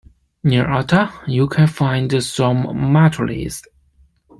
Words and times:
Near 0.43 0.65
Atar, 0.65 1.11
you 1.27 1.47
can 1.47 1.67
find 1.67 2.09
stromatolites. 2.09 3.61